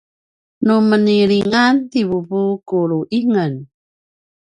[0.65, 3.53] nu menilingan ti vuvu ku lu’ingen